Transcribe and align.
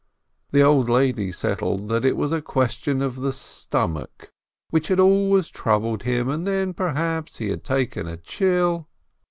The 0.49 0.63
old 0.63 0.89
lady 0.89 1.31
settled 1.31 1.87
that 1.89 2.03
it 2.03 2.17
was 2.17 2.31
a 2.33 2.41
question 2.41 3.03
of 3.03 3.17
the 3.17 3.31
stomach, 3.31 4.31
which 4.71 4.87
had 4.87 4.99
always 4.99 5.49
troubled 5.49 6.01
him, 6.01 6.27
and 6.27 6.47
that 6.47 6.75
perhaps 6.75 7.37
he 7.37 7.49
had 7.51 7.63
taken 7.63 8.07
a 8.07 8.17
chill. 8.17 8.89